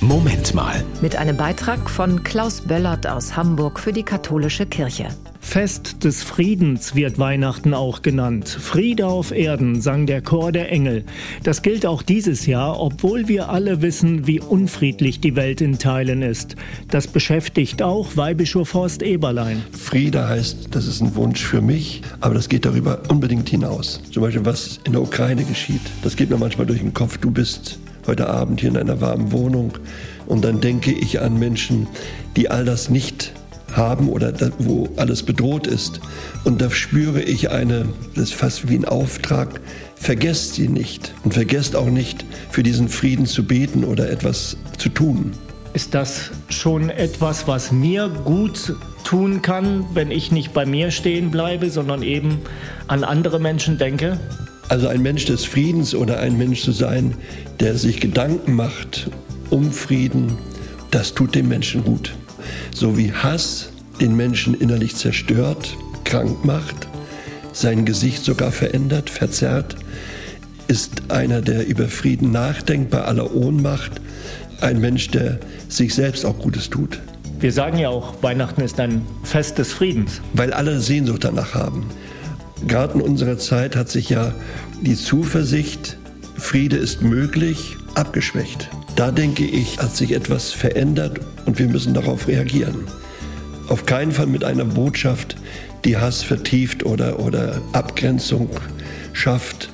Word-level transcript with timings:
Moment 0.00 0.54
mal. 0.54 0.84
Mit 1.02 1.16
einem 1.16 1.36
Beitrag 1.36 1.90
von 1.90 2.22
Klaus 2.22 2.60
Böllert 2.60 3.08
aus 3.08 3.36
Hamburg 3.36 3.80
für 3.80 3.92
die 3.92 4.04
katholische 4.04 4.64
Kirche. 4.64 5.08
Fest 5.40 6.04
des 6.04 6.22
Friedens 6.22 6.94
wird 6.94 7.18
Weihnachten 7.18 7.74
auch 7.74 8.02
genannt. 8.02 8.48
Friede 8.48 9.08
auf 9.08 9.32
Erden, 9.32 9.80
sang 9.80 10.06
der 10.06 10.22
Chor 10.22 10.52
der 10.52 10.70
Engel. 10.70 11.04
Das 11.42 11.62
gilt 11.62 11.84
auch 11.84 12.02
dieses 12.02 12.46
Jahr, 12.46 12.78
obwohl 12.78 13.26
wir 13.26 13.48
alle 13.48 13.82
wissen, 13.82 14.26
wie 14.28 14.40
unfriedlich 14.40 15.20
die 15.20 15.34
Welt 15.34 15.60
in 15.60 15.78
Teilen 15.78 16.22
ist. 16.22 16.54
Das 16.90 17.08
beschäftigt 17.08 17.82
auch 17.82 18.16
Weihbischof 18.16 18.74
Horst 18.74 19.02
Eberlein. 19.02 19.64
Friede 19.72 20.28
heißt, 20.28 20.68
das 20.70 20.86
ist 20.86 21.00
ein 21.00 21.16
Wunsch 21.16 21.42
für 21.42 21.60
mich, 21.60 22.02
aber 22.20 22.34
das 22.34 22.48
geht 22.48 22.64
darüber 22.66 23.02
unbedingt 23.08 23.48
hinaus. 23.48 24.00
Zum 24.12 24.22
Beispiel, 24.22 24.44
was 24.44 24.78
in 24.84 24.92
der 24.92 25.02
Ukraine 25.02 25.42
geschieht. 25.42 25.82
Das 26.02 26.14
geht 26.14 26.30
mir 26.30 26.38
manchmal 26.38 26.66
durch 26.66 26.80
den 26.80 26.94
Kopf. 26.94 27.18
Du 27.18 27.32
bist 27.32 27.80
heute 28.08 28.28
Abend 28.28 28.60
hier 28.60 28.70
in 28.70 28.76
einer 28.76 29.00
warmen 29.00 29.30
Wohnung 29.30 29.72
und 30.26 30.44
dann 30.44 30.60
denke 30.60 30.90
ich 30.92 31.20
an 31.20 31.38
Menschen, 31.38 31.86
die 32.36 32.50
all 32.50 32.64
das 32.64 32.88
nicht 32.88 33.32
haben 33.72 34.08
oder 34.08 34.32
wo 34.58 34.88
alles 34.96 35.22
bedroht 35.22 35.66
ist. 35.66 36.00
Und 36.44 36.60
da 36.60 36.70
spüre 36.70 37.22
ich 37.22 37.50
eine, 37.50 37.86
das 38.14 38.30
ist 38.30 38.34
fast 38.34 38.68
wie 38.68 38.76
ein 38.76 38.84
Auftrag, 38.84 39.60
vergesst 39.94 40.54
sie 40.54 40.68
nicht 40.68 41.14
und 41.24 41.34
vergesst 41.34 41.76
auch 41.76 41.90
nicht, 41.90 42.24
für 42.50 42.62
diesen 42.62 42.88
Frieden 42.88 43.26
zu 43.26 43.44
beten 43.44 43.84
oder 43.84 44.10
etwas 44.10 44.56
zu 44.78 44.88
tun. 44.88 45.32
Ist 45.74 45.94
das 45.94 46.30
schon 46.48 46.90
etwas, 46.90 47.46
was 47.46 47.72
mir 47.72 48.08
gut 48.08 48.74
tun 49.04 49.42
kann, 49.42 49.84
wenn 49.92 50.10
ich 50.10 50.32
nicht 50.32 50.52
bei 50.52 50.64
mir 50.66 50.90
stehen 50.90 51.30
bleibe, 51.30 51.70
sondern 51.70 52.02
eben 52.02 52.38
an 52.86 53.04
andere 53.04 53.38
Menschen 53.38 53.78
denke? 53.78 54.18
Also 54.68 54.88
ein 54.88 55.02
Mensch 55.02 55.24
des 55.24 55.44
Friedens 55.44 55.94
oder 55.94 56.20
ein 56.20 56.36
Mensch 56.36 56.62
zu 56.62 56.72
sein, 56.72 57.14
der 57.60 57.76
sich 57.76 58.00
Gedanken 58.00 58.54
macht 58.54 59.10
um 59.50 59.72
Frieden, 59.72 60.36
das 60.90 61.14
tut 61.14 61.34
dem 61.34 61.48
Menschen 61.48 61.84
gut 61.84 62.14
so 62.74 62.96
wie 62.96 63.12
Hass 63.12 63.70
den 64.00 64.16
Menschen 64.16 64.54
innerlich 64.54 64.94
zerstört, 64.94 65.76
krank 66.04 66.44
macht, 66.44 66.86
sein 67.52 67.84
Gesicht 67.84 68.24
sogar 68.24 68.52
verändert, 68.52 69.10
verzerrt, 69.10 69.76
ist 70.68 71.10
einer, 71.10 71.40
der 71.40 71.66
über 71.66 71.88
Frieden 71.88 72.30
nachdenkt 72.30 72.90
bei 72.90 73.02
aller 73.02 73.34
Ohnmacht, 73.34 74.00
ein 74.60 74.80
Mensch, 74.80 75.08
der 75.08 75.40
sich 75.68 75.94
selbst 75.94 76.24
auch 76.24 76.38
Gutes 76.38 76.70
tut. 76.70 77.00
Wir 77.40 77.52
sagen 77.52 77.78
ja 77.78 77.88
auch, 77.88 78.22
Weihnachten 78.22 78.60
ist 78.60 78.78
ein 78.80 79.02
Fest 79.22 79.58
des 79.58 79.72
Friedens. 79.72 80.20
Weil 80.34 80.52
alle 80.52 80.80
Sehnsucht 80.80 81.24
danach 81.24 81.54
haben. 81.54 81.86
Gerade 82.66 82.94
in 82.94 83.00
unserer 83.00 83.38
Zeit 83.38 83.76
hat 83.76 83.88
sich 83.88 84.08
ja 84.10 84.34
die 84.82 84.96
Zuversicht, 84.96 85.96
Friede 86.36 86.76
ist 86.76 87.02
möglich, 87.02 87.76
abgeschwächt. 87.94 88.68
Da 88.96 89.10
denke 89.10 89.44
ich, 89.44 89.78
hat 89.78 89.94
sich 89.94 90.12
etwas 90.12 90.50
verändert 90.52 91.20
und 91.46 91.58
wir 91.58 91.68
müssen 91.68 91.94
darauf 91.94 92.28
reagieren. 92.28 92.86
Auf 93.68 93.86
keinen 93.86 94.12
Fall 94.12 94.26
mit 94.26 94.44
einer 94.44 94.64
Botschaft, 94.64 95.36
die 95.84 95.96
Hass 95.96 96.22
vertieft 96.22 96.84
oder, 96.84 97.20
oder 97.20 97.60
Abgrenzung 97.72 98.50
schafft 99.12 99.70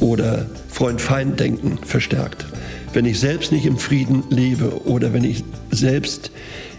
oder 0.00 0.46
Freund-Feind-Denken 0.70 1.78
verstärkt. 1.78 2.46
Wenn 2.92 3.04
ich 3.04 3.20
selbst 3.20 3.52
nicht 3.52 3.66
im 3.66 3.78
Frieden 3.78 4.24
lebe 4.30 4.84
oder 4.86 5.12
wenn 5.12 5.24
ich 5.24 5.44
selbst 5.70 6.30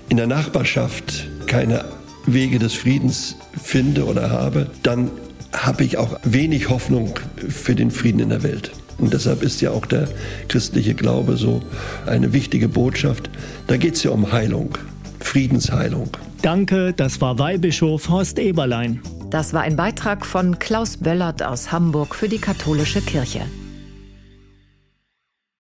in 0.10 0.18
der 0.18 0.28
Nachbarschaft 0.28 1.28
keine 1.46 1.86
Wege 2.26 2.60
des 2.60 2.74
Friedens 2.74 3.36
finde 3.62 4.06
oder 4.06 4.30
habe, 4.30 4.70
dann 4.84 5.12
habe 5.54 5.84
ich 5.84 5.98
auch 5.98 6.20
wenig 6.24 6.70
Hoffnung 6.70 7.14
für 7.48 7.76
den 7.76 7.92
Frieden 7.92 8.20
in 8.20 8.30
der 8.30 8.44
Welt. 8.44 8.72
Und 8.98 9.14
deshalb 9.14 9.44
ist 9.44 9.62
ja 9.62 9.72
auch 9.72 9.86
der 9.86 10.08
christliche 10.48 10.94
Glaube 10.94 11.38
so 11.38 11.62
eine 12.06 12.34
wichtige 12.34 12.68
Botschaft. 12.68 13.30
Da 13.68 13.78
geht 13.78 13.96
es 13.96 14.04
ja 14.04 14.12
um 14.12 14.32
Heilung, 14.32 14.78
Friedensheilung. 15.20 16.10
Danke, 16.42 16.94
das 16.94 17.22
war 17.22 17.40
Weihbischof 17.40 18.10
Horst 18.10 18.40
Eberlein. 18.40 19.02
Das 19.30 19.54
war 19.54 19.62
ein 19.62 19.76
Beitrag 19.76 20.26
von 20.26 20.58
Klaus 20.60 20.98
Böllert 20.98 21.44
aus 21.44 21.72
Hamburg 21.72 22.16
für 22.16 22.28
die 22.28 22.40
katholische 22.40 23.02
Kirche. 23.02 23.42